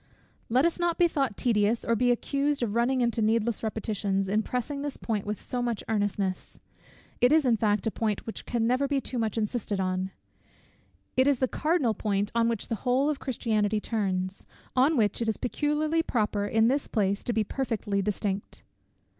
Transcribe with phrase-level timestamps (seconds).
[0.49, 4.41] Let us not be thought tedious, or be accused of running into needless repetitions, in
[4.41, 6.59] pressing this point with so much earnestness.
[7.19, 10.09] It is in fact a point which can never be too much insisted on.
[11.15, 15.29] It is the cardinal point on which the whole of Christianity turns; on which it
[15.29, 18.63] is peculiarly proper in this place to be perfectly distinct.